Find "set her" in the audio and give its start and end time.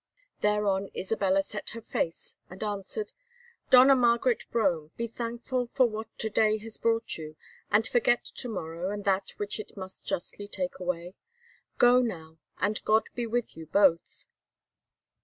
1.43-1.81